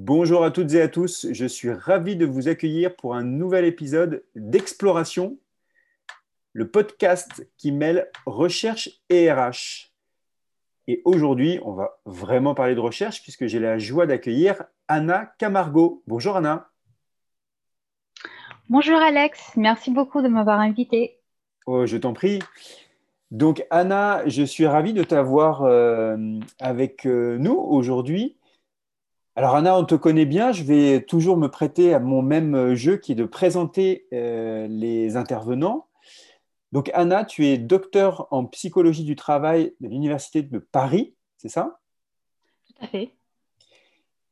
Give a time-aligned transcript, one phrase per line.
[0.00, 3.64] Bonjour à toutes et à tous, je suis ravi de vous accueillir pour un nouvel
[3.64, 5.36] épisode d'Exploration,
[6.52, 9.90] le podcast qui mêle recherche et RH.
[10.86, 16.04] Et aujourd'hui, on va vraiment parler de recherche puisque j'ai la joie d'accueillir Anna Camargo.
[16.06, 16.70] Bonjour Anna.
[18.68, 21.18] Bonjour Alex, merci beaucoup de m'avoir invité.
[21.66, 22.38] Oh, je t'en prie.
[23.32, 28.37] Donc Anna, je suis ravi de t'avoir euh, avec euh, nous aujourd'hui.
[29.38, 32.96] Alors Anna, on te connaît bien, je vais toujours me prêter à mon même jeu
[32.96, 35.86] qui est de présenter euh, les intervenants.
[36.72, 41.78] Donc Anna, tu es docteur en psychologie du travail de l'Université de Paris, c'est ça?
[42.66, 43.14] Tout à fait.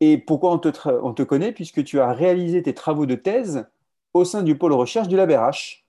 [0.00, 1.52] Et pourquoi on te, on te, connaît?
[1.52, 3.64] Puisque tu as réalisé tes travaux de thèse
[4.12, 5.86] au sein du pôle recherche du LabRH.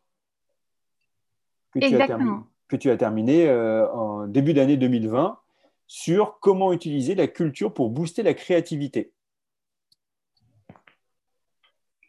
[1.73, 5.39] Exactement que tu as terminé euh, en début d'année 2020
[5.87, 9.13] sur comment utiliser la culture pour booster la créativité.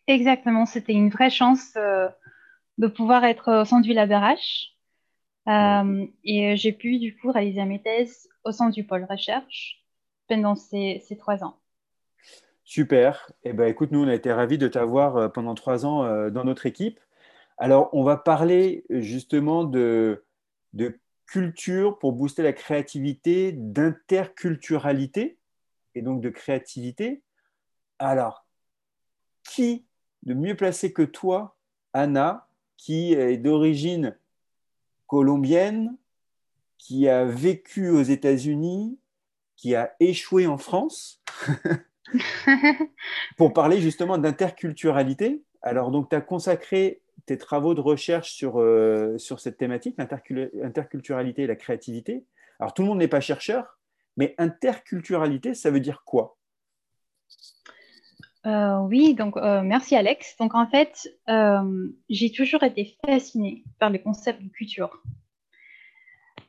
[0.09, 2.09] Exactement, c'était une vraie chance euh,
[2.79, 4.75] de pouvoir être au sein du LabRH.
[5.49, 9.85] Euh, et j'ai pu du coup réaliser mes thèses au sein du pôle recherche
[10.29, 11.57] pendant ces, ces trois ans.
[12.65, 13.33] Super.
[13.45, 16.67] Eh ben, écoute, nous, on a été ravis de t'avoir pendant trois ans dans notre
[16.67, 17.01] équipe.
[17.57, 20.23] Alors, on va parler justement de,
[20.75, 25.39] de culture pour booster la créativité, d'interculturalité
[25.95, 27.23] et donc de créativité.
[27.99, 28.47] Alors,
[29.45, 29.85] qui
[30.23, 31.57] de mieux placé que toi,
[31.93, 34.17] Anna, qui est d'origine
[35.07, 35.97] colombienne,
[36.79, 38.99] qui a vécu aux États-Unis,
[39.57, 41.23] qui a échoué en France,
[43.37, 45.43] pour parler justement d'interculturalité?
[45.61, 51.43] Alors, donc, tu as consacré tes travaux de recherche sur, euh, sur cette thématique, l'interculturalité
[51.43, 52.25] et la créativité.
[52.59, 53.79] Alors, tout le monde n'est pas chercheur,
[54.17, 56.39] mais interculturalité, ça veut dire quoi?
[58.47, 60.37] Euh, Oui, donc euh, merci Alex.
[60.39, 61.09] Donc, en fait,
[62.09, 65.03] j'ai toujours été fascinée par le concept de culture.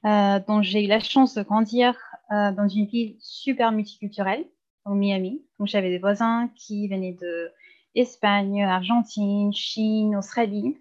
[0.03, 1.93] donc, j'ai eu la chance de grandir
[2.29, 4.45] dans une ville super multiculturelle,
[4.85, 5.43] au Miami.
[5.59, 7.51] Donc, j'avais des voisins qui venaient de
[7.95, 10.77] Espagne, Argentine, Chine, Australie.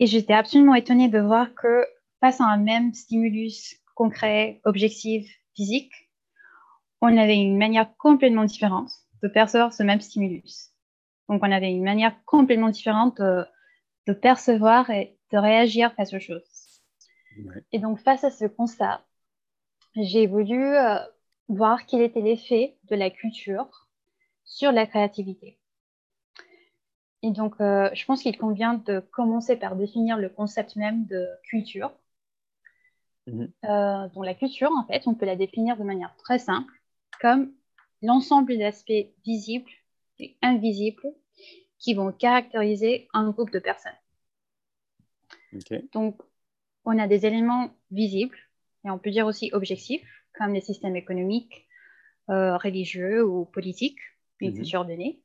[0.00, 1.84] Et j'étais absolument étonnée de voir que
[2.20, 5.92] face à un même stimulus concret, objectif, physique,
[7.00, 8.90] on avait une manière complètement différente
[9.22, 10.70] de percevoir ce même stimulus.
[11.28, 16.80] Donc, on avait une manière complètement différente de, percevoir et de réagir face aux choses.
[17.72, 19.04] Et donc, face à ce constat,
[19.94, 20.98] j'ai voulu euh,
[21.48, 23.88] voir quel était l'effet de la culture
[24.44, 25.58] sur la créativité.
[27.22, 31.26] Et donc, euh, je pense qu'il convient de commencer par définir le concept même de
[31.44, 31.92] culture.
[33.26, 33.52] Mhm.
[33.64, 36.72] Euh, donc, la culture, en fait, on peut la définir de manière très simple,
[37.20, 37.52] comme
[38.02, 39.70] l'ensemble d'aspects visibles
[40.20, 41.02] et invisibles
[41.78, 43.92] qui vont caractériser un groupe de personnes.
[45.92, 46.20] Donc,
[46.84, 48.36] on a des éléments visibles,
[48.84, 51.66] et on peut dire aussi objectifs, comme les systèmes économiques,
[52.30, 53.98] euh, religieux ou politiques,
[54.40, 54.56] une mhm.
[54.56, 55.20] culture donnée.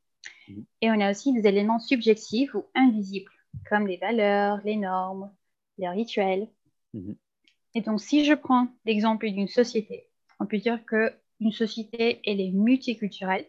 [0.80, 3.30] Et on a aussi des éléments subjectifs ou invisibles,
[3.68, 5.30] comme les valeurs, les normes,
[5.78, 6.48] les rituels.
[6.92, 7.16] Mhm.
[7.74, 10.06] Et donc, si je prends l'exemple d'une société,
[10.38, 13.46] on peut dire qu'une société, elle est multiculturelle.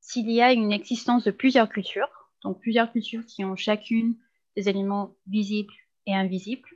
[0.00, 4.16] S'il y a une existence de plusieurs cultures, donc plusieurs cultures qui ont chacune
[4.56, 5.72] des éléments visibles
[6.06, 6.68] et invisibles,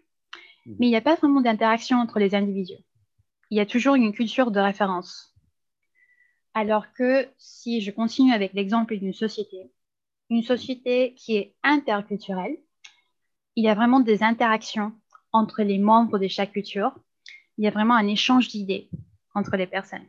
[0.66, 0.76] mhm.
[0.78, 2.82] mais il n'y a pas vraiment d'interaction entre les individus.
[3.50, 5.34] Il y a toujours une culture de référence.
[6.58, 9.70] Alors que si je continue avec l'exemple d'une société,
[10.28, 12.56] une société qui est interculturelle,
[13.54, 14.92] il y a vraiment des interactions
[15.30, 16.98] entre les membres de chaque culture.
[17.58, 18.90] Il y a vraiment un échange d'idées
[19.36, 20.04] entre les personnes.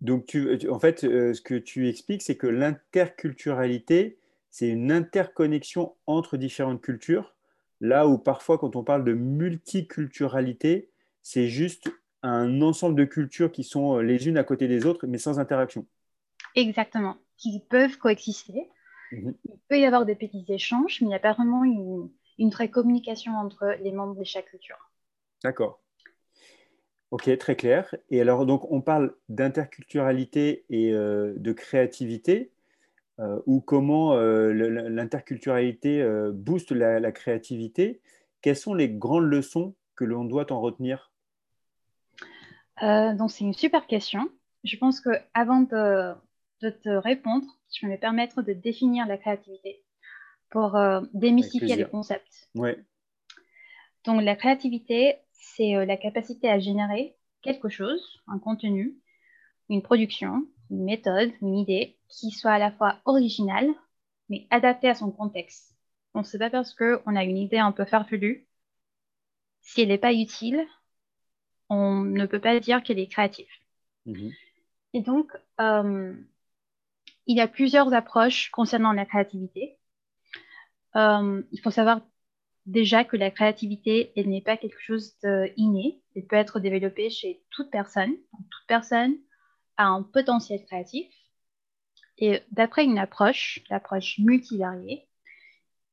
[0.00, 0.36] Donc,
[0.68, 4.18] en fait, euh, ce que tu expliques, c'est que l'interculturalité,
[4.50, 7.36] c'est une interconnexion entre différentes cultures,
[7.80, 10.90] là où parfois, quand on parle de multiculturalité,
[11.22, 11.88] c'est juste
[12.26, 15.38] un ensemble de cultures qui sont euh, les unes à côté des autres, mais sans
[15.38, 15.86] interaction.
[16.54, 18.68] Exactement, qui peuvent coexister.
[19.12, 19.34] Mhm.
[19.44, 22.50] Il peut y avoir des petits échanges, mais il n'y a pas vraiment une, une
[22.50, 24.90] vraie communication entre les membres de chaque culture.
[25.44, 25.80] D'accord.
[27.12, 27.94] Ok, très clair.
[28.10, 32.50] Et alors, donc, on parle d'interculturalité et euh, de créativité,
[33.20, 38.00] euh, ou comment l'interculturalité booste la, la, créativité.
[38.42, 41.12] Quelles sont les grandes leçons que l'on doit en retenir
[42.82, 44.28] euh, donc, c'est une super question.
[44.64, 46.14] Je pense qu'avant de,
[46.62, 49.84] de te répondre, je vais me permettre de définir la créativité
[50.50, 52.48] pour euh, démystifier le concept.
[52.54, 52.78] Ouais.
[54.04, 58.96] Donc, la créativité, c'est euh, la capacité à générer quelque chose, un contenu,
[59.68, 63.68] une production, une méthode, une idée qui soit à la fois originale,
[64.28, 65.74] mais adaptée à son contexte.
[66.14, 68.46] Donc, c'est pas parce qu'on a une idée un peu farfelue,
[69.60, 70.64] si elle n'est pas utile,
[71.68, 73.48] on ne peut pas dire qu'elle est créative.
[74.06, 74.32] Mhm.
[74.94, 76.14] Et donc, euh,
[77.26, 79.78] il y a plusieurs approches concernant la créativité.
[80.94, 82.00] Euh, il faut savoir
[82.66, 86.00] déjà que la créativité, elle n'est pas quelque chose d'inné.
[86.14, 88.14] Elle peut être développée chez toute personne.
[88.32, 89.16] toute personne
[89.76, 91.12] a un potentiel créatif.
[92.18, 95.06] Et d'après une approche, l'approche multivariée,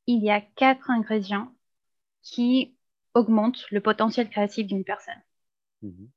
[0.07, 1.53] il y a quatre ingrédients
[2.21, 2.77] qui
[3.13, 5.21] augmentent le potentiel créatif d'une personne.
[5.83, 6.09] Mhm.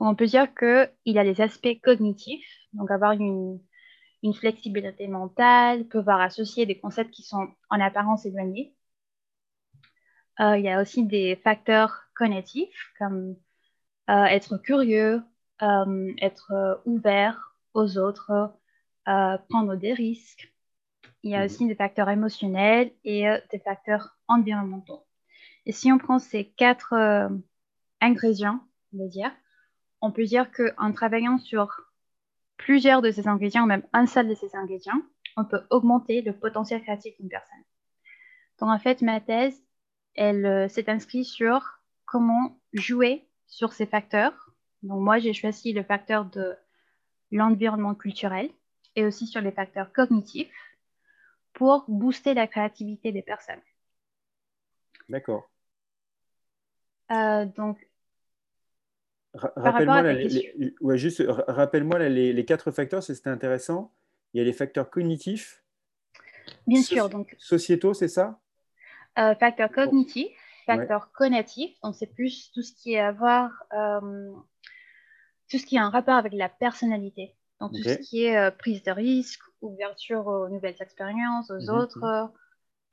[0.00, 3.60] on peut dire qu'il y a les aspects cognitifs, donc avoir une,
[4.22, 8.74] une flexibilité mentale, pouvoir associer des concepts qui sont en apparence éloignés.
[10.40, 13.36] Euh, il y a aussi des facteurs cognitifs comme
[14.08, 15.22] euh, être curieux,
[15.62, 18.52] euh, être ouvert aux autres,
[19.04, 20.52] prendre des risques.
[21.22, 21.44] Il y a mhm.
[21.44, 25.04] aussi des facteurs émotionnels et des facteurs environnementaux.
[25.66, 26.94] Et si on prend ces quatre
[28.00, 28.60] ingrédients,
[28.92, 29.32] on dire,
[30.00, 31.82] on peut dire qu'en travaillant sur
[32.56, 35.02] plusieurs de ces ingrédients, ou même un seul de ces ingrédients,
[35.36, 37.62] on peut augmenter le potentiel créatif d'une personne.
[38.58, 39.62] Donc en fait, ma thèse,
[40.14, 44.50] elle euh, s'est inscrite sur comment jouer sur ces facteurs.
[44.82, 46.56] Donc moi, j'ai choisi le facteur de
[47.30, 48.50] l'environnement culturel
[48.96, 50.52] et aussi sur les facteurs cognitifs
[51.52, 53.60] pour booster la créativité des personnes.
[55.08, 55.50] D'accord.
[57.10, 57.78] Euh, donc,
[59.34, 63.92] Rappelle-moi les, ouais, juste, rappelle-moi les, quatre facteurs, c'était intéressant.
[64.34, 65.62] Il y a les facteurs cognitifs.
[66.66, 67.08] Bien sûr.
[67.08, 68.40] Donc, sociétaux, c'est ça?
[69.18, 70.36] Euh, Facteurs cognitifs,
[70.66, 71.76] facteurs ouais.
[71.82, 74.32] Donc, c'est plus tout ce qui est avoir, euh,
[75.48, 77.36] tout ce qui a un rapport avec la personnalité.
[77.60, 81.70] Donc, tout ce qui est euh, prise de risque, ouverture aux nouvelles expériences, aux mhm,
[81.70, 82.30] autres,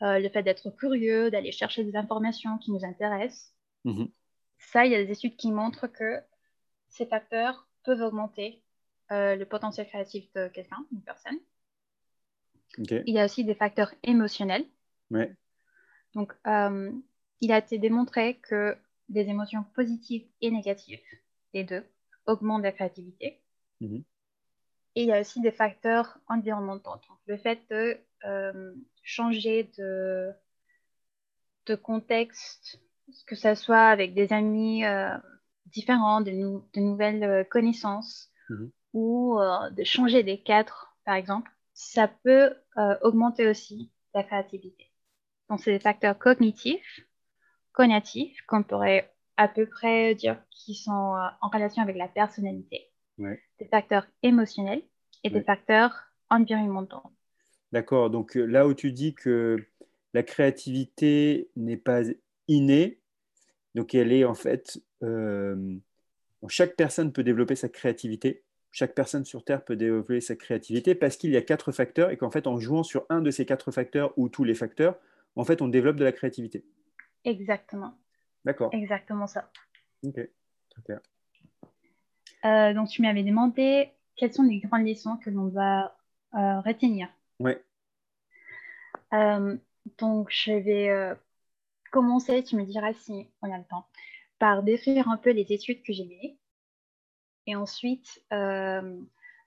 [0.01, 0.21] mhm.
[0.21, 3.53] le fait d'être curieux, d'aller chercher des informations qui nous intéressent.
[3.85, 4.09] Mhm.
[4.57, 6.21] Ça, il y a des études qui montrent que
[6.89, 8.61] ces facteurs peuvent augmenter
[9.11, 11.39] euh, le potentiel créatif de quelqu'un, d'une personne.
[12.77, 14.65] Il y a aussi des facteurs émotionnels.
[16.13, 16.91] Donc, euh,
[17.41, 18.77] il a été démontré que
[19.09, 20.99] des émotions positives et négatives,
[21.53, 21.85] les deux,
[22.25, 23.41] augmentent la créativité.
[23.79, 24.03] Mhm.
[24.95, 26.89] Et il y a aussi des facteurs environnementaux.
[26.89, 30.33] Donc, le fait de euh, changer de,
[31.67, 32.81] de contexte
[33.25, 35.15] que ce soit avec des amis euh,
[35.67, 36.31] différents, de,
[36.75, 38.71] nouvelles euh, connaissances, mhm.
[38.93, 42.53] ou euh, de changer des cadres, par exemple, ça peut
[43.01, 44.91] augmenter aussi la créativité.
[45.47, 47.01] Donc, c'est des facteurs cognitifs,
[47.71, 52.89] cognitifs, qu'on pourrait à peu près dire qui sont en relation avec la personnalité,
[53.19, 54.81] des facteurs émotionnels
[55.23, 55.93] et des facteurs
[56.31, 57.03] environnementaux.
[57.71, 58.09] D'accord.
[58.09, 59.63] Donc là où tu dis que
[60.13, 62.01] la créativité n'est pas
[62.47, 62.99] innée.
[63.75, 65.77] Donc elle est en fait, euh,
[66.47, 68.43] chaque personne peut développer sa créativité.
[68.71, 72.17] Chaque personne sur Terre peut développer sa créativité parce qu'il y a quatre facteurs et
[72.17, 74.97] qu'en fait, en jouant sur un de ces quatre facteurs ou tous les facteurs,
[75.35, 76.65] en fait, on développe de la créativité.
[77.23, 77.97] Exactement.
[78.45, 78.69] D'accord.
[78.73, 79.49] Exactement ça.
[80.03, 80.19] Ok,
[80.85, 80.99] clair.
[82.45, 85.97] Euh, donc, tu m'avais demandé quelles sont les grandes leçons que l'on va
[86.35, 87.09] euh, retenir?
[87.39, 87.53] Oui.
[89.97, 91.15] donc, je vais
[91.97, 93.87] commencer, tu me diras si on a le temps,
[94.37, 96.37] par décrire un peu les études que j'ai menées.
[97.47, 99.01] Et ensuite, euh,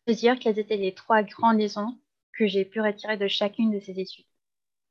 [0.04, 1.96] te dire quelles étaient les trois grandes leçons
[2.32, 4.24] que j'ai pu retirer de chacune de ces études.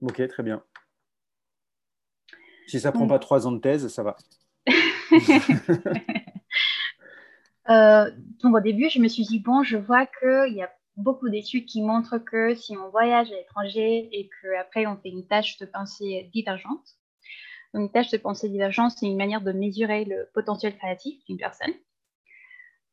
[0.01, 0.63] Ok, très bien.
[2.67, 4.15] Si ça ne prend pas trois ans de thèse, ça va.
[7.69, 8.09] Euh,
[8.41, 11.67] donc au début, je me suis dit, bon, je vois qu'il y a beaucoup d'études
[11.67, 15.67] qui montrent que si on voyage à l'étranger et qu'après on fait une tâche de
[15.67, 16.97] pensée divergente,
[17.73, 21.73] une tâche de pensée divergente, c'est une manière de mesurer le potentiel créatif d'une personne.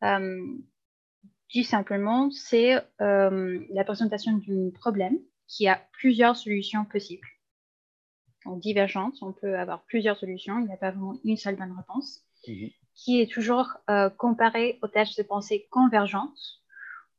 [0.05, 0.59] Euh,
[1.53, 7.29] dit simplement, c'est euh, la présentation d'un problème qui a plusieurs solutions possibles.
[8.45, 11.75] En divergente, on peut avoir plusieurs solutions, il n'y a pas vraiment une seule bonne
[11.77, 12.71] réponse, mhm.
[12.95, 16.63] qui est toujours euh, comparée aux tâches de pensée convergentes,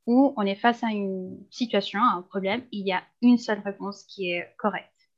[0.06, 3.60] où on est face à une situation, à un problème, il y a une seule
[3.60, 5.10] réponse qui est correcte.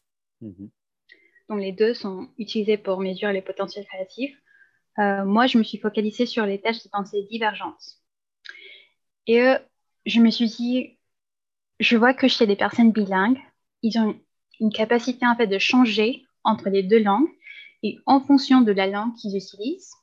[0.41, 0.71] Mhm.
[1.49, 4.37] Donc les deux sont utilisés pour mesurer les potentiels créatifs.
[4.99, 7.97] Euh, moi, je me suis focalisée sur les tâches de pensée divergentes.
[9.27, 9.57] Et euh,
[10.05, 10.99] je me suis dit,
[11.79, 13.39] je vois que chez des personnes bilingues,
[13.81, 14.19] ils ont
[14.59, 17.29] une capacité en fait de changer entre les deux langues
[17.83, 19.93] et en fonction de la langue qu'ils utilisent,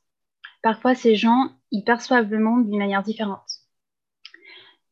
[0.63, 3.51] parfois ces gens, ils perçoivent le monde d'une manière différente.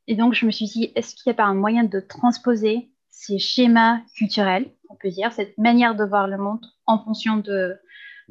[0.07, 2.91] Et donc, je me suis dit, est-ce qu'il n'y a pas un moyen de transposer
[3.15, 7.79] ces schémas culturels, on peut dire, cette manière de voir le monde en fonction de,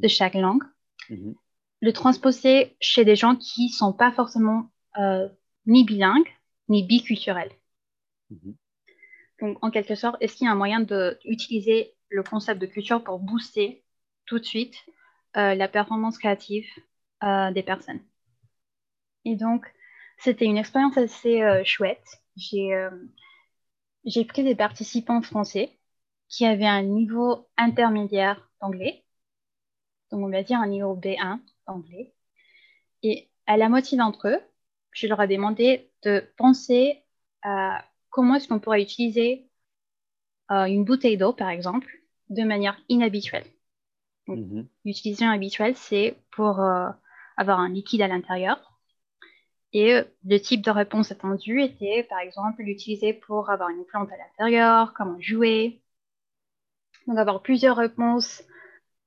[0.08, 0.64] chaque langue,
[1.10, 1.36] mhm.
[1.82, 5.30] le transposer chez des gens qui ne sont pas forcément euh,
[5.66, 6.28] ni bilingues,
[6.68, 7.52] ni biculturels.
[8.30, 8.56] Mhm.
[9.42, 13.04] Donc, en quelque sorte, est-ce qu'il y a un moyen d'utiliser le concept de culture
[13.04, 13.84] pour booster
[14.26, 14.76] tout de suite
[15.38, 16.68] euh, la performance créative
[17.24, 18.02] euh, des personnes?
[19.24, 19.66] Et donc,
[20.18, 22.22] c'était une expérience assez chouette.
[22.36, 22.74] J'ai
[24.06, 25.78] j'ai pris des participants français
[26.30, 29.04] qui avaient un niveau intermédiaire d'anglais,
[30.12, 32.14] donc on va dire un niveau B1 d'anglais.
[33.04, 34.40] Et à la moitié d'entre eux,
[34.92, 37.04] je leur ai demandé de penser
[37.42, 39.50] à comment est-ce qu'on pourrait utiliser
[40.52, 41.90] euh, une bouteille d'eau, par exemple,
[42.30, 43.46] de manière inhabituelle.
[44.28, 44.68] Mhm.
[44.86, 46.90] L'utilisation habituelle, c'est pour euh,
[47.38, 48.73] avoir un liquide à l'intérieur
[49.74, 54.18] et le type de réponse attendue était, par exemple, l'utiliser pour avoir une plante à
[54.18, 55.82] l'intérieur, comment jouer.
[57.08, 58.44] Donc, avoir plusieurs réponses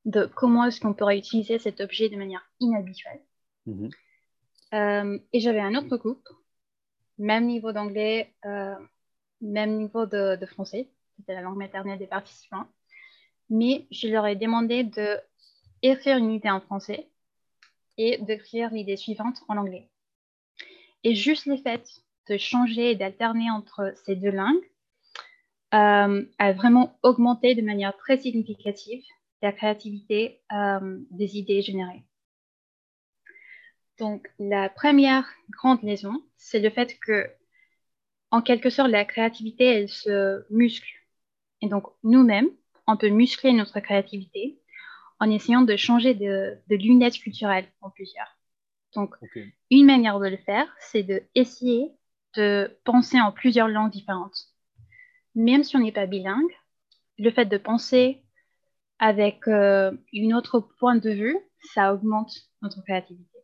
[0.04, 3.20] de comment est-ce qu'on pourrait utiliser cet objet de manière inhabituelle.
[3.66, 3.90] Mhm.
[4.74, 6.28] Euh, et j'avais un autre groupe,
[7.18, 8.74] même niveau d'anglais, euh,
[9.40, 12.66] même niveau de, de français, c'était la langue maternelle des participants.
[13.50, 15.18] Mais je leur ai demandé de
[15.82, 17.08] écrire une idée en français
[17.96, 19.88] et d'écrire l'idée suivante en anglais.
[21.06, 24.68] Et juste le fait de changer et d'alterner entre ces deux langues
[25.72, 29.04] euh, a vraiment augmenté de manière très significative
[29.40, 32.02] la créativité euh, des idées générées.
[34.00, 37.30] Donc, la première grande raison, c'est le fait que,
[38.32, 40.92] en quelque sorte, la créativité, elle se muscle.
[41.62, 42.50] Et donc, nous-mêmes,
[42.88, 44.58] on peut muscler notre créativité
[45.20, 48.35] en essayant de changer de lunettes culturelles en plusieurs.
[48.96, 49.14] Donc,
[49.70, 51.92] une manière de le faire, c'est d'essayer
[52.34, 54.48] de penser en plusieurs langues différentes.
[55.34, 56.50] Même si on n'est pas bilingue,
[57.18, 58.24] le fait de penser
[58.98, 61.38] avec euh, une autre point de vue,
[61.74, 63.38] ça augmente notre créativité.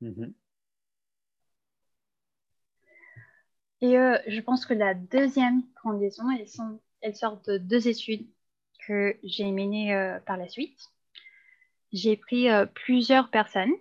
[0.00, 0.34] Mhm.
[3.80, 6.46] Et euh, je pense que la deuxième grande elle,
[7.02, 8.26] elle sort de deux études
[8.84, 10.90] que j'ai menées euh, par la suite.
[11.92, 13.72] J'ai pris plusieurs personnes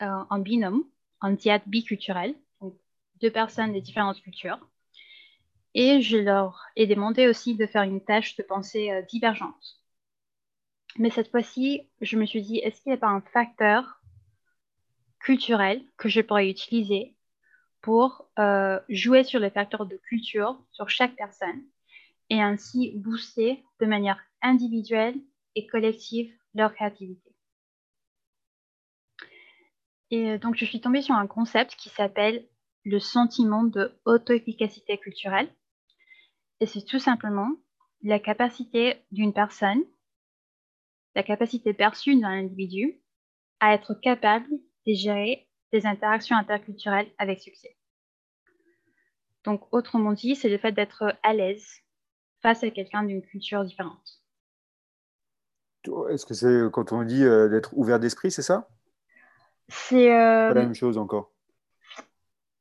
[0.00, 0.84] en binôme,
[1.20, 2.74] en diade biculturel, donc
[3.20, 4.58] deux personnes de différentes cultures.
[5.74, 9.80] Et je leur ai demandé aussi de faire une tâche de pensée euh, divergente.
[10.98, 14.00] Mais cette fois-ci, je me suis dit, est-ce qu'il n'y a pas un facteur
[15.20, 17.14] culturel que je pourrais utiliser
[17.82, 21.62] pour euh, jouer sur les facteurs de culture sur chaque personne
[22.30, 25.16] et ainsi booster de manière individuelle
[25.54, 27.27] et collective leur créativité?
[30.10, 32.46] Et euh, donc, je suis tombée sur un concept qui s'appelle
[32.84, 35.48] le sentiment de auto-efficacité culturelle.
[36.60, 37.50] Et c'est tout simplement
[38.02, 39.82] la capacité d'une personne,
[41.14, 43.02] la capacité perçue d'un individu
[43.60, 44.48] à être capable
[44.86, 47.76] de gérer des interactions interculturelles avec succès.
[49.44, 51.66] Donc, autrement dit, c'est le fait d'être à l'aise
[52.40, 54.22] face à quelqu'un d'une culture différente.
[56.10, 58.68] Est-ce que c'est quand on dit euh, d'être ouvert d'esprit, c'est ça?
[59.68, 60.08] C'est.
[60.08, 61.32] Pas la euh, même chose encore.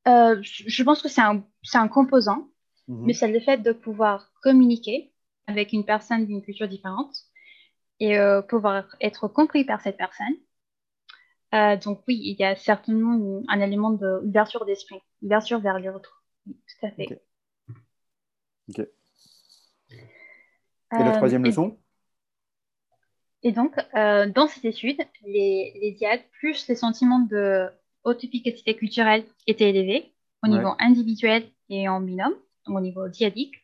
[0.08, 2.50] Euh, je pense que c'est un, un, composant,
[2.88, 3.06] mhm.
[3.06, 5.12] mais c'est le fait de pouvoir communiquer
[5.48, 7.16] avec une personne d'une culture différente
[8.00, 10.36] et euh, pouvoir être compris par cette personne.
[11.84, 16.24] donc oui, il y a certainement un élément d'ouverture d'esprit, ouverture vers l'autre.
[16.46, 17.22] tout à fait.
[18.70, 18.88] Ok.
[20.94, 21.78] Et la troisième leçon?
[23.44, 27.68] Et donc, euh, dans cette étude, les, les diades plus les sentiments de
[28.04, 30.14] haute efficacité culturelle étaient élevés
[30.44, 33.56] au niveau individuel et en binôme, donc au niveau diadique,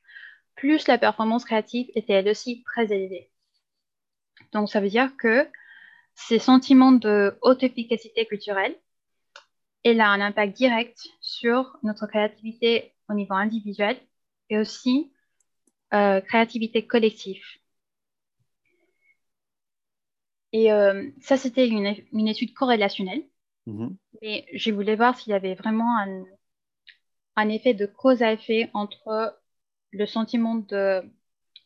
[0.55, 3.31] plus la performance créative était elle aussi très élevée.
[4.51, 5.47] Donc, ça veut dire que
[6.15, 8.75] ces sentiments de haute efficacité culturelle,
[9.83, 13.97] elle a un impact direct sur notre créativité au niveau individuel
[14.49, 15.11] et aussi
[15.93, 17.43] euh, créativité collective.
[20.53, 23.23] Et euh, ça, c'était une, étude corrélationnelle.
[23.65, 23.97] Mhm.
[24.21, 25.97] Mais je voulais voir s'il y avait vraiment
[27.35, 29.35] un, effet de cause à effet entre
[29.91, 31.01] le sentiment de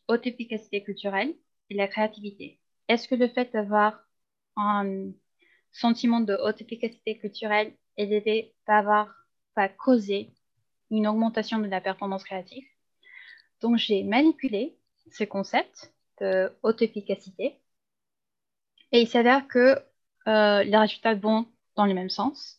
[0.08, 1.34] haute efficacité culturelle
[1.68, 2.58] et la créativité.
[2.88, 4.00] Est-ce que le fait d'avoir
[4.56, 5.10] un
[5.70, 9.14] sentiment de haute efficacité culturelle élevé va avoir,
[9.54, 10.32] va causer
[10.90, 12.64] une augmentation de la performance créative?
[13.60, 14.78] Donc, j'ai manipulé
[15.10, 17.60] ce concept de haute efficacité
[18.92, 19.78] et il s'avère que
[20.26, 22.58] euh, les résultats vont dans le même sens.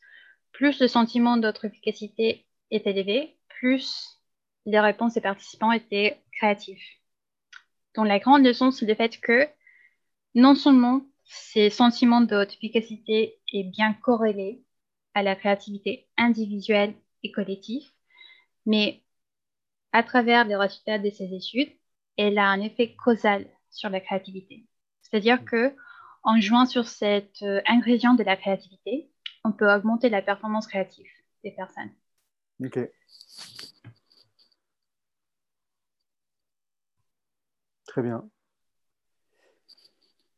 [0.52, 4.20] Plus le sentiment d'autre efficacité est élevé, plus
[4.66, 6.82] les réponses des participants étaient créatives.
[7.96, 9.48] Donc la grande leçon, c'est le fait que
[10.36, 14.64] non seulement ces sentiments de haute efficacité est bien corrélé
[15.14, 16.94] à la créativité individuelle
[17.24, 17.88] et collective,
[18.66, 19.02] mais
[19.92, 21.72] à travers les résultats de ces études,
[22.18, 24.66] elle a un effet causal sur la créativité.
[25.02, 25.76] C'est-à-dire que
[26.24, 29.10] en jouant sur cet euh, ingrédient de la créativité,
[29.44, 31.08] on peut augmenter la performance créative
[31.44, 31.92] des personnes.
[32.64, 32.80] Ok.
[37.88, 38.30] Très bien.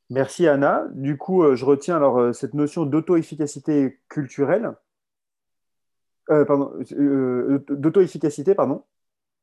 [0.10, 0.88] Merci Anna.
[0.92, 4.74] Du coup, euh, je retiens alors euh, cette notion d'auto-efficacité culturelle.
[6.28, 6.72] pardon,
[7.70, 8.84] d'auto-efficacité, pardon.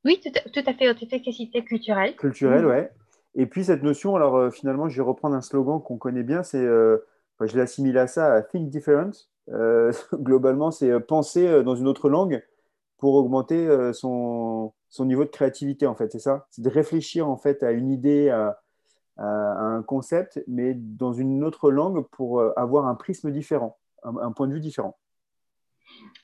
[0.04, 2.16] Oui, tout à, fait, auto-efficacité culturelle.
[2.16, 2.70] Culturelle, oui.
[2.70, 2.92] ouais.
[3.34, 6.42] Et puis cette notion, alors euh, finalement, je vais reprendre un slogan qu'on connaît bien,
[6.42, 6.98] c'est, euh,
[7.40, 9.12] je l'assimile à ça, à Think Different.
[9.50, 12.44] Euh, globalement, c'est penser dans une autre langue
[12.98, 16.46] pour augmenter son, son, niveau de créativité, en fait, c'est ça?
[16.50, 18.58] C'est de réfléchir en fait à une idée, à,
[19.20, 24.54] un concept, mais dans une autre langue pour avoir un prisme différent, un, point de
[24.54, 24.96] vue différent.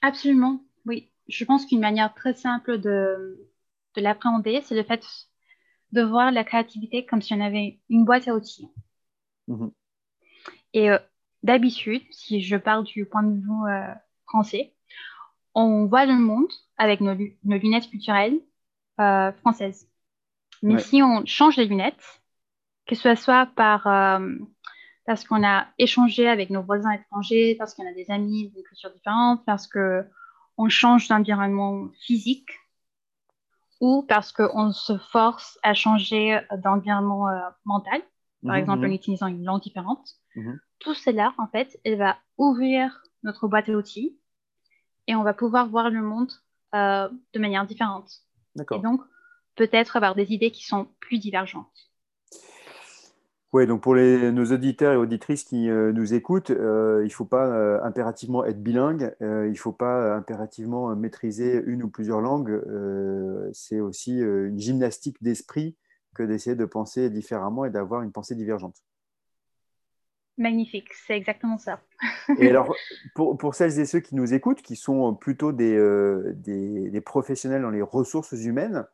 [0.03, 1.11] Absolument, oui.
[1.29, 3.49] Je pense qu'une manière très simple de,
[3.95, 5.01] de l'appréhender, c'est le fait
[5.95, 8.69] de voir la créativité comme si on avait une boîte à outils.
[9.47, 9.71] Mhm.
[10.73, 10.99] Et euh,
[11.45, 13.95] d'habitude, si je parle du point de vue euh,
[14.27, 14.75] français,
[15.55, 18.41] on voit le monde avec nos, lunettes culturelles
[19.01, 19.89] euh, françaises.
[20.63, 22.23] Mais si on change les lunettes,
[22.87, 23.83] que ce soit par,
[25.05, 28.91] parce qu'on a échangé avec nos voisins étrangers, parce qu'on a des amis d'une culture
[28.91, 32.49] différente, parce qu'on change d'environnement physique,
[33.81, 38.01] ou parce qu'on se force à changer d'environnement euh, mental,
[38.45, 38.95] par mhm, exemple en mhm.
[38.95, 40.09] utilisant une langue différente.
[40.37, 40.61] Mhm.
[40.79, 44.19] Tout cela, en fait, il va ouvrir notre boîte à outils
[45.07, 46.33] et on va pouvoir voir le monde
[46.75, 48.11] euh, de manière différente.
[48.59, 49.01] Et donc,
[49.57, 51.91] peut-être avoir des idées qui sont plus divergentes.
[53.55, 57.13] Oui, donc pour les, nos auditeurs et auditrices qui euh, nous écoutent, euh, il ne
[57.13, 62.21] faut pas euh, impérativement être bilingue, il ne faut pas impérativement maîtriser une ou plusieurs
[62.21, 62.61] langues.
[63.53, 65.77] c'est aussi une gymnastique d'esprit
[66.17, 68.83] que d'essayer de penser différemment et d'avoir une pensée divergente.
[70.37, 71.81] Magnifique, c'est exactement ça.
[72.41, 72.75] et alors,
[73.15, 75.79] pour, pour, celles et ceux qui nous écoutent, qui sont plutôt des,
[76.35, 78.85] des, des professionnels dans les ressources humaines,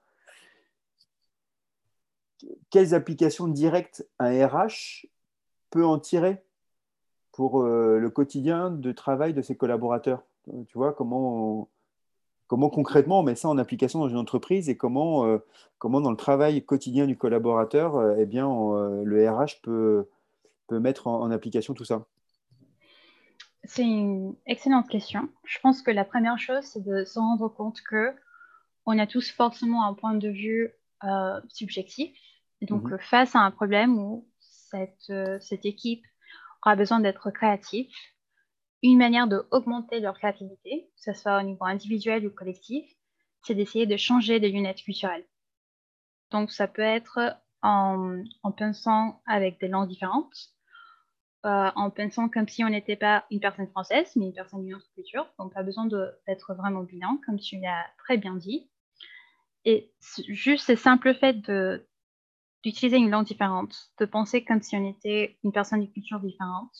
[2.70, 5.07] quelles applications directes un RH
[5.70, 6.42] peut en tirer
[7.33, 10.22] pour euh, le quotidien de travail de ses collaborateurs?
[10.66, 11.68] Tu vois, comment,
[12.46, 15.38] comment concrètement on met ça en application dans une entreprise et comment, euh,
[15.79, 18.48] comment dans le travail quotidien du collaborateur, euh, eh bien,
[19.05, 20.09] le RH peut,
[20.66, 22.05] peut mettre en, application tout ça?
[23.64, 25.29] C'est une excellente question.
[25.44, 28.12] Je pense que la première chose, c'est de se rendre compte que
[28.87, 30.72] on a tous forcément un point de vue
[31.48, 32.16] subjectif
[32.66, 32.99] donc, mhm.
[32.99, 36.05] face à un problème où cette, euh, cette équipe
[36.64, 37.90] aura besoin d'être créative,
[38.83, 42.90] une manière d'augmenter leur créativité, que ce soit au niveau individuel ou collectif,
[43.42, 45.27] c'est d'essayer de changer de lunettes culturelles.
[46.31, 50.35] Donc, ça peut être en, en pensant avec des langues différentes,
[51.46, 54.75] euh, en pensant comme si on n'était pas une personne française, mais une personne d'une
[54.75, 55.27] autre culture.
[55.38, 58.70] Donc, pas besoin d'être vraiment bilingue, comme tu l'as très bien dit.
[59.64, 59.92] Et
[60.29, 61.87] juste ce simple fait de,
[62.62, 66.73] d'utiliser une langue différente, de penser comme si on était une personne d'une culture différente,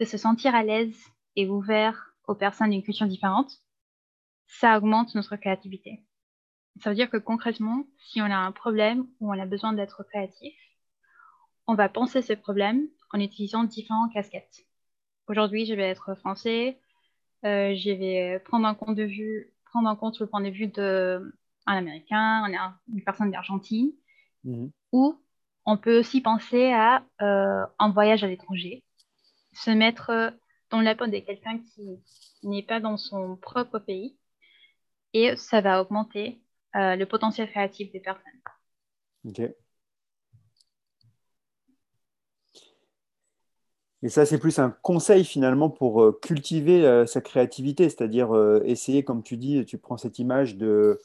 [0.00, 0.96] de se sentir à l'aise
[1.36, 3.50] et ouvert aux personnes d'une culture différente,
[4.46, 6.04] ça augmente notre créativité.
[6.80, 10.02] Ça veut dire que concrètement, si on a un problème ou on a besoin d'être
[10.04, 10.54] créatif,
[11.66, 14.66] on va penser ce problème en utilisant différentes casquettes.
[15.28, 16.78] Aujourd'hui, je vais être français,
[17.44, 18.98] euh, je vais prendre en compte
[19.66, 21.32] prendre en compte le point de vue d'un
[21.66, 22.46] Américain,
[22.92, 23.92] une personne d'Argentine,
[24.44, 24.70] Mhm.
[24.92, 25.18] Ou
[25.66, 28.84] on peut aussi penser à euh, un voyage à l'étranger,
[29.52, 30.30] se mettre euh,
[30.70, 32.00] dans la peau de quelqu'un qui
[32.42, 34.16] n'est pas dans son propre pays,
[35.12, 36.40] et ça va augmenter
[36.76, 38.22] euh, le potentiel créatif des personnes.
[39.24, 39.40] Ok.
[44.02, 48.34] Et ça, c'est plus un conseil finalement pour cultiver sa créativité, c'est-à-dire
[48.66, 51.00] essayer, comme tu dis, tu prends cette image de,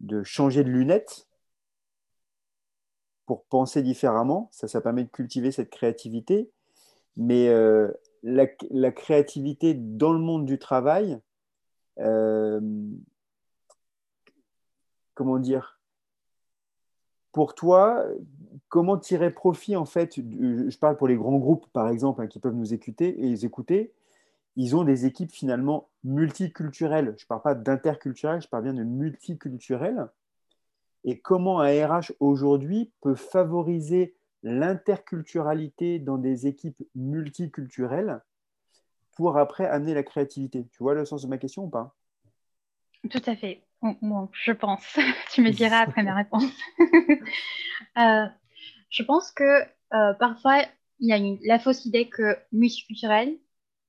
[0.00, 1.25] de changer de lunettes
[3.26, 4.48] pour penser différemment.
[4.52, 6.50] Ça, ça permet de cultiver cette créativité.
[7.16, 11.18] Mais euh, la, créativité dans le monde du travail,
[11.98, 12.60] euh,
[15.14, 15.80] comment dire?
[17.32, 18.04] Pour toi,
[18.68, 22.38] comment tirer profit en fait Je parle pour les grands groupes, par exemple, hein, qui
[22.38, 23.92] peuvent nous écouter et les écouter.
[24.56, 27.14] ils ont des équipes finalement multiculturelles.
[27.18, 30.08] Je ne parle pas d'interculturel, je parle bien de multiculturel.
[31.06, 38.20] Et comment un RH aujourd'hui peut favoriser l'interculturalité dans des équipes multiculturelles
[39.16, 40.66] pour après amener la créativité?
[40.72, 41.94] Tu vois le sens de ma question ou pas?
[43.08, 43.62] Tout à fait.
[44.02, 44.84] Bon, je pense.
[45.32, 46.44] tu me diras après ma réponse.
[47.98, 48.26] Euh,
[48.90, 49.62] je pense que
[49.94, 50.62] euh, parfois,
[50.98, 53.38] il y a la fausse idée que multiculturel,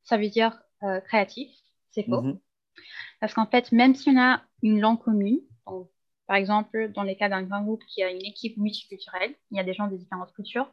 [0.04, 1.50] ça veut dire euh, créatif.
[1.92, 2.22] C'est faux.
[2.22, 2.40] Mhm.
[3.20, 5.42] Parce qu'en fait, même si on a une langue commune,
[6.28, 9.60] par exemple, dans les cas d'un grand groupe qui a une équipe multiculturelle, il y
[9.60, 10.70] a des gens de différentes cultures.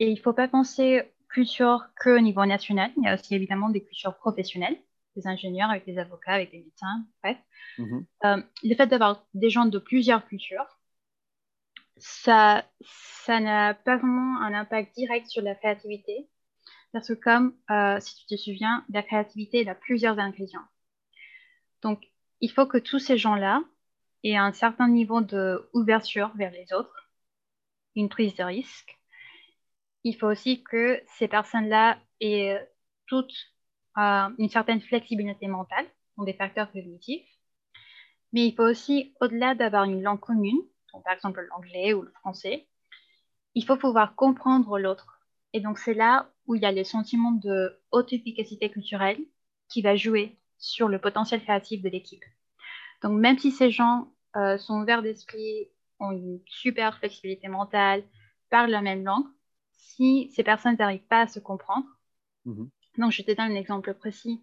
[0.00, 2.90] Et il ne faut pas penser culture qu'au niveau national.
[2.96, 4.76] Il y a aussi évidemment des cultures professionnelles,
[5.14, 7.36] des ingénieurs avec des avocats, avec des médecins, bref.
[7.78, 8.06] Mhm.
[8.24, 10.80] Euh, le fait d'avoir des gens de plusieurs cultures,
[11.96, 16.28] ça, ça n'a pas vraiment un impact direct sur la créativité.
[16.92, 20.66] Parce que comme, euh, si tu te souviens, la créativité, a plusieurs ingrédients.
[21.82, 22.08] Donc,
[22.40, 23.62] il faut que tous ces gens-là
[24.24, 27.10] aient un certain niveau d'ouverture vers les autres,
[27.94, 28.98] une prise de risque.
[30.02, 32.68] Il faut aussi que ces personnes-là aient
[33.06, 33.34] toutes
[33.98, 37.26] euh, une certaine flexibilité mentale, donc des facteurs cognitifs.
[38.32, 40.60] Mais il faut aussi, au-delà d'avoir une langue commune,
[41.04, 42.66] par exemple l'anglais ou le français,
[43.54, 45.20] il faut pouvoir comprendre l'autre.
[45.52, 49.20] Et donc c'est là où il y a les sentiments de haute efficacité culturelle
[49.68, 52.24] qui va jouer sur le potentiel créatif de l'équipe.
[53.04, 55.68] Donc même si ces gens euh, sont ouverts d'esprit,
[56.00, 58.02] ont une super flexibilité mentale,
[58.48, 59.26] parlent la même langue,
[59.72, 61.86] si ces personnes n'arrivent pas à se comprendre,
[62.46, 62.70] mhm.
[62.96, 64.42] donc je te donne un exemple précis.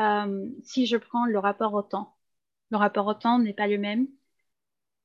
[0.00, 2.16] Euh, si je prends le rapport au temps,
[2.70, 4.08] le rapport au temps n'est pas le même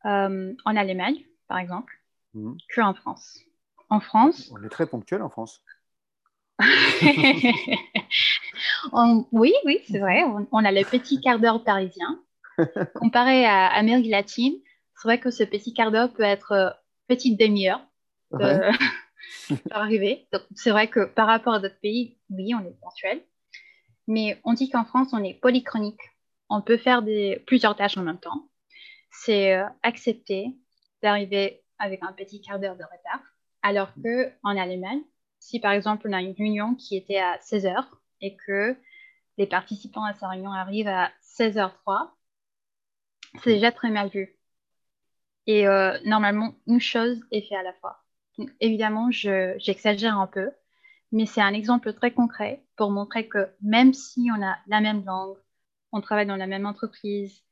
[0.05, 1.93] euh, en Allemagne, par exemple,
[2.33, 2.53] mmh.
[2.73, 3.39] qu'en France.
[3.89, 4.51] En France.
[4.51, 5.61] On est très ponctuel en France.
[9.31, 10.23] oui, oui, c'est vrai.
[10.51, 12.19] On, a le petit quart d'heure parisien.
[12.95, 14.55] Comparé à Amérique latine,
[14.95, 16.69] c'est vrai que ce petit quart d'heure peut être euh,
[17.07, 17.81] petite demi-heure
[18.33, 18.71] euh,
[19.71, 20.27] arriver.
[20.55, 23.21] c'est vrai que par rapport à d'autres pays, oui, on est ponctuel.
[24.07, 26.01] Mais on dit qu'en France, on est polychronique.
[26.49, 28.49] On peut faire des, plusieurs tâches en même temps
[29.11, 30.55] c'est euh, accepter
[31.01, 33.21] d'arriver avec un petit quart d'heure de retard.
[33.61, 35.01] Alors que en Allemagne,
[35.39, 37.85] si par exemple on a une réunion qui était à 16 h
[38.21, 38.77] et que
[39.37, 42.09] les participants à sa réunion arrivent à 16h03,
[43.43, 44.35] c'est déjà très mal vu.
[45.47, 48.03] Et euh, normalement, une chose est faite à la fois.
[48.59, 50.51] évidemment, j'exagère un peu,
[51.11, 55.03] mais c'est un exemple très concret pour montrer que même si on a la même
[55.05, 55.37] langue,
[55.91, 57.43] on travaille dans la même entreprise,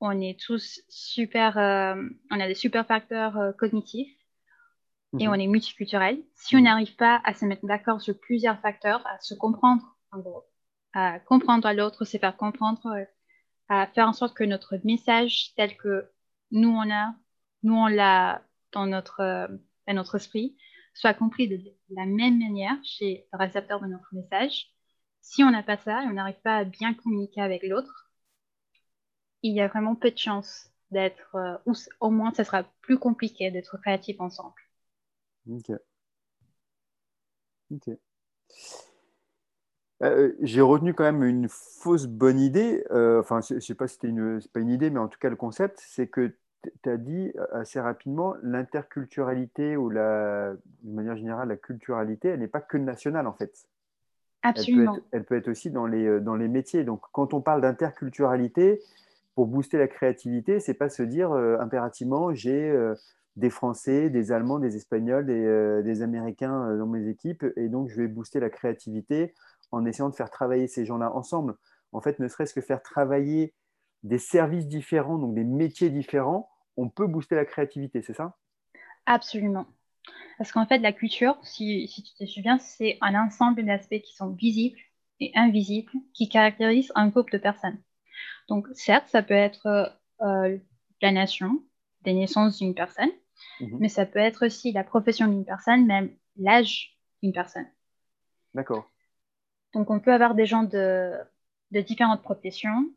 [0.00, 1.94] on est tous super, euh,
[2.30, 4.14] on a des super facteurs euh, cognitifs
[5.18, 5.32] et mhm.
[5.32, 6.22] on est multiculturel.
[6.34, 10.18] Si on n'arrive pas à se mettre d'accord sur plusieurs facteurs, à se comprendre, en
[10.18, 10.44] gros,
[10.92, 13.06] à comprendre à l'autre, se faire comprendre,
[13.68, 16.10] à faire en sorte que notre message tel que
[16.50, 17.14] nous on a,
[17.62, 19.48] nous on l'a dans notre,
[19.86, 20.56] dans notre esprit,
[20.94, 21.58] soit compris de
[21.90, 24.72] la même manière chez le récepteur de notre message.
[25.20, 28.10] Si on n'a pas ça et on n'arrive pas à bien communiquer avec l'autre,
[29.42, 32.98] il y a vraiment peu de chances d'être, euh, ou au moins ça sera plus
[32.98, 34.54] compliqué d'être créatif ensemble.
[35.48, 35.70] Ok.
[37.70, 37.98] Ok.
[40.02, 42.84] Euh, j'ai retenu quand même une fausse bonne idée.
[42.90, 45.18] Euh, enfin, je ne sais pas si c'était une, pas une idée, mais en tout
[45.18, 46.34] cas, le concept, c'est que
[46.82, 52.48] tu as dit assez rapidement l'interculturalité ou la, de manière générale, la culturalité, elle n'est
[52.48, 53.68] pas que nationale en fait.
[54.42, 54.82] Absolument.
[54.82, 56.82] Elle peut être, elle peut être aussi dans les, dans les métiers.
[56.82, 58.80] Donc, quand on parle d'interculturalité,
[59.36, 62.94] pour booster la créativité, c'est pas se dire euh, impérativement j'ai euh,
[63.36, 67.88] des Français, des Allemands, des Espagnols, des, euh, des Américains dans mes équipes et donc
[67.90, 69.34] je vais booster la créativité
[69.72, 71.56] en essayant de faire travailler ces gens-là ensemble.
[71.92, 73.54] En fait, ne serait-ce que faire travailler
[74.02, 78.36] des services différents, donc des métiers différents, on peut booster la créativité, c'est ça?
[79.06, 79.66] Absolument.
[80.38, 84.14] Parce qu'en fait, la culture, si, si tu te souviens, c'est un ensemble d'aspects qui
[84.14, 84.78] sont visibles
[85.20, 87.78] et invisibles qui caractérisent un groupe de personnes.
[88.48, 90.58] Donc, certes, ça peut être euh,
[91.02, 91.62] la nation,
[92.02, 93.10] des naissances d'une personne,
[93.60, 93.78] mhm.
[93.80, 97.66] mais ça peut être aussi la profession d'une personne, même l'âge d'une personne.
[98.54, 98.88] D'accord.
[99.76, 101.12] Donc, on peut avoir des gens de,
[101.70, 102.90] différentes professions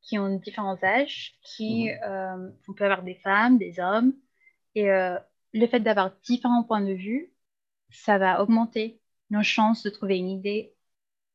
[0.00, 1.98] qui ont différents âges, qui, mhm.
[2.10, 4.14] euh, on peut avoir des femmes, des hommes,
[4.74, 5.18] et euh,
[5.52, 7.34] le fait d'avoir différents points de vue,
[7.90, 10.72] ça va augmenter nos chances de trouver une idée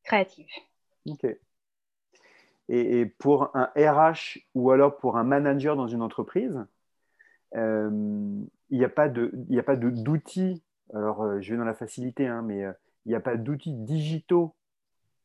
[0.04, 0.50] créative.
[1.06, 1.28] Ok.
[2.68, 6.66] Et, pour un RH ou alors pour un manager dans une entreprise,
[7.56, 12.64] euh, il n'y a pas d'outils, alors euh, je vais dans la facilité, hein, mais
[12.64, 12.74] euh,
[13.06, 14.56] il n'y a pas d'outils digitaux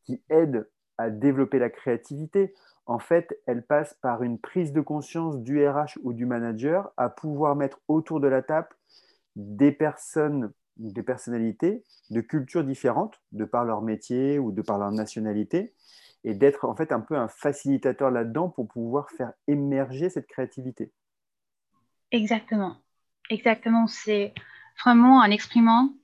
[0.05, 2.55] qui aide à développer la créativité,
[2.87, 7.09] en fait, elle passe par une prise de conscience du RH ou du manager à
[7.09, 8.69] pouvoir mettre autour de la table
[9.37, 14.91] des personnes, des personnalités de cultures différentes, de par leur métier ou de par leur
[14.91, 15.73] nationalité,
[16.25, 20.93] et d'être en fait un peu un facilitateur là-dedans pour pouvoir faire émerger cette créativité.
[22.11, 22.77] Exactement.
[23.31, 23.87] Exactement.
[23.87, 24.35] C'est
[24.85, 25.95] vraiment en exprimant,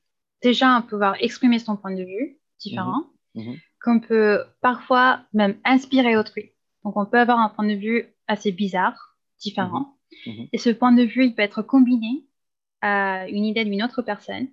[0.42, 3.44] déjà, pouvoir exprimer son point de vue différent, mhm.
[3.44, 3.56] Mhm.
[3.82, 6.52] qu'on peut parfois même inspirer autrui.
[6.84, 9.96] Donc, on peut avoir un point de vue assez bizarre, différent.
[10.26, 10.48] Mhm.
[10.52, 12.26] Et ce point de vue, il peut être combiné
[12.80, 14.48] à une idée d'une autre personne.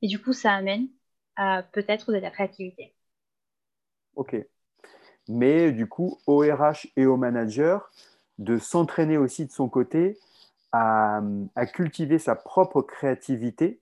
[0.00, 0.88] Et du coup, ça amène
[1.36, 2.94] à peut-être de la créativité.
[4.16, 4.36] Ok.
[5.28, 7.90] Mais du coup, au RH et au manager,
[8.38, 10.18] de s'entraîner aussi de son côté
[10.72, 11.22] à,
[11.72, 13.80] cultiver sa propre créativité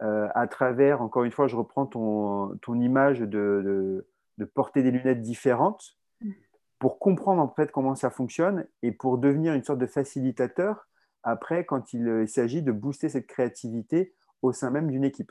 [0.00, 4.04] euh, à travers, encore une fois, je reprends ton, ton image de,
[4.38, 6.32] de, porter des lunettes différentes mm.
[6.78, 10.88] pour comprendre en fait comment ça fonctionne et pour devenir une sorte de facilitateur
[11.22, 15.30] après quand il s'agit de booster cette créativité au sein même d'une équipe.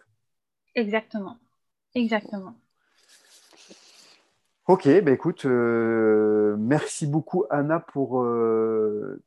[0.75, 1.37] Exactement.
[1.93, 2.55] Exactement.
[4.67, 9.21] Ok, bah écoute, euh, merci beaucoup Anna pour euh,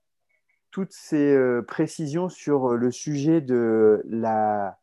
[0.70, 4.78] toutes ces euh, précisions sur le sujet de la,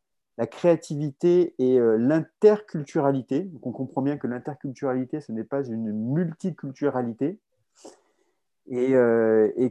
[0.48, 3.42] créativité et l'interculturalité.
[3.42, 7.40] Donc on comprend bien que l'interculturalité, ce n'est pas une multiculturalité.
[8.68, 8.94] Et,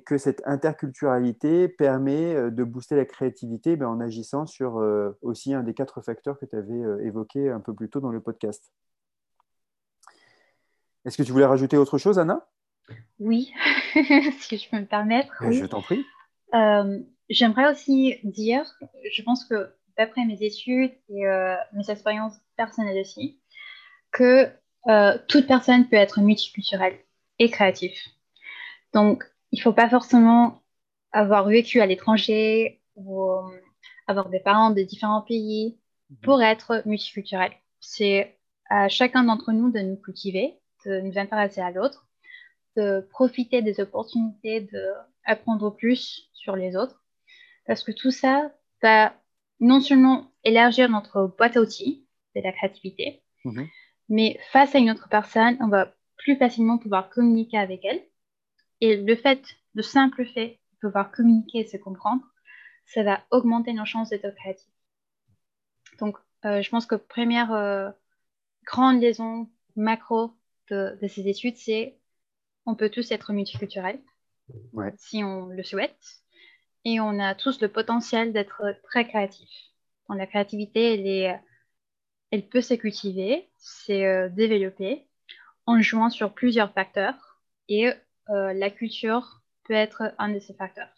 [0.04, 4.84] que cette interculturalité permet de booster la créativité ben, en agissant sur
[5.22, 8.20] aussi un des quatre facteurs que tu avais évoqué un peu plus tôt dans le
[8.20, 8.72] podcast.
[11.04, 12.46] Est-ce que tu voulais rajouter autre chose, Anna?
[13.18, 13.52] Oui,
[14.40, 15.32] si je peux me permettre.
[15.50, 16.04] Je t'en prie.
[16.54, 18.64] Euh, j'aimerais aussi dire,
[19.10, 23.40] je pense que d'après mes études et euh, mes expériences personnelles aussi,
[24.12, 24.48] que
[24.88, 26.98] euh, toute personne peut être multiculturelle
[27.38, 27.96] et créative.
[28.92, 30.62] Donc, il ne faut pas forcément
[31.12, 33.28] avoir vécu à l'étranger ou
[34.06, 35.78] avoir des parents de différents pays
[36.10, 36.16] mhm.
[36.22, 37.52] pour être multiculturel.
[37.80, 38.36] C'est
[38.68, 42.06] à chacun d'entre nous de nous cultiver de nous intéresser à l'autre,
[42.76, 44.68] de profiter des opportunités
[45.26, 47.02] d'apprendre plus sur les autres.
[47.66, 48.50] Parce que tout ça
[48.82, 49.14] va
[49.60, 53.68] non seulement élargir notre boîte à outils de la créativité, mhm.
[54.08, 58.02] mais face à une autre personne, on va plus facilement pouvoir communiquer avec elle.
[58.80, 59.42] Et le fait,
[59.74, 62.22] le simple fait de pouvoir communiquer et se comprendre,
[62.86, 64.72] ça va augmenter nos chances d'être créatifs.
[65.98, 67.90] Donc, euh, je pense que première euh,
[68.64, 70.32] grande liaison macro
[70.70, 71.98] de, ces études, c'est
[72.66, 74.00] on peut tous être multiculturels
[74.96, 76.22] si on le souhaite.
[76.84, 79.72] Et on a tous le potentiel d'être très créatifs.
[80.08, 81.40] la créativité, elle, est,
[82.30, 85.06] elle peut se cultiver, c'est euh, développer
[85.66, 87.40] en jouant sur plusieurs facteurs.
[87.68, 87.88] Et
[88.30, 90.88] euh, la culture peut être un de ces facteurs.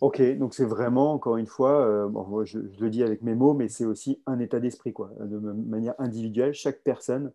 [0.00, 3.68] Ok, donc c'est vraiment, encore une fois, euh, je, le dis avec mes mots, mais
[3.68, 5.10] c'est aussi un état d'esprit, quoi.
[5.18, 7.32] De manière individuelle, chaque personne,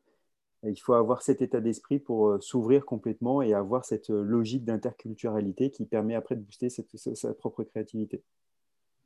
[0.64, 4.66] il faut avoir cet état d'esprit pour euh, s'ouvrir complètement et avoir cette euh, logique
[4.66, 8.24] d'interculturalité qui permet après de booster sa, propre créativité.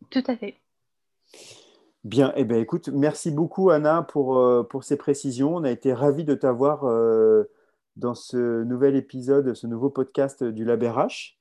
[0.09, 0.55] Tout à fait.
[2.03, 4.39] Bien, eh bien écoute, merci beaucoup Anna pour,
[4.69, 5.55] pour ces précisions.
[5.55, 6.85] On a été ravis de t'avoir
[7.97, 11.37] dans ce nouvel épisode, ce nouveau podcast du LabRH.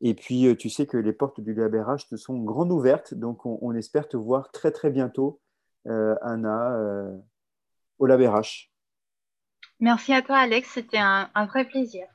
[0.00, 3.14] Et puis, euh, tu sais que les portes du LabRH te sont grandes ouvertes.
[3.14, 5.40] Donc, on, espère te voir très, très bientôt,
[5.86, 7.16] euh, Anna, euh,
[7.98, 8.69] au LabRH.
[9.80, 10.68] Merci à toi, Alex.
[10.74, 12.06] C'était un, vrai plaisir.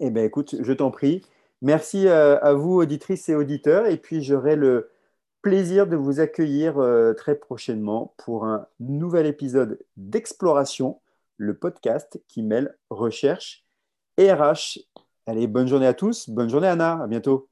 [0.00, 1.22] Eh bien, écoute, je t'en prie.
[1.62, 3.86] Merci à vous, auditrices et auditeurs.
[3.86, 4.90] Et puis, j'aurai le
[5.40, 6.74] plaisir de vous accueillir
[7.16, 11.00] très prochainement pour un nouvel épisode d'Exploration,
[11.36, 13.64] le podcast qui mêle recherche
[14.16, 14.80] et RH
[15.26, 16.28] Allez, bonne journée à tous.
[16.28, 17.02] Bonne journée Anna.
[17.02, 17.48] À bientôt.